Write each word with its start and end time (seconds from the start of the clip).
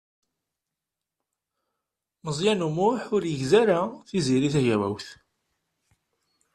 Meẓyan 2.23 2.65
U 2.67 2.69
Muḥ 2.75 3.01
ur 3.15 3.23
yegzi 3.27 3.55
ara 3.61 3.79
Tiziri 4.09 4.49
Tagawawt. 4.55 5.07